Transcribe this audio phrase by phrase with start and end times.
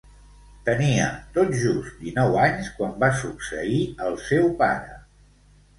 [0.69, 4.99] Tenia tot just dinou anys quan va succeir al seu pare.